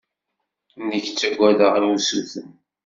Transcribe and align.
Nekk 0.87 1.05
ttaggadeɣ 1.09 1.73
ursuten. 1.93 2.49